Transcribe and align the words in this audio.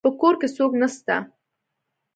په 0.05 0.09
کور 0.19 0.35
کي 0.41 0.47
څوک 0.57 0.71
نسته 0.81 1.15